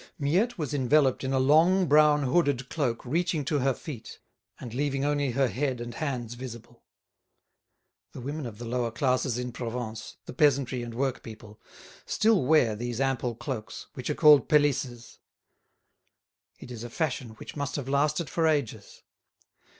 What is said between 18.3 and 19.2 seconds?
ages.